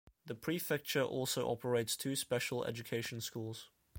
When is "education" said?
2.65-3.21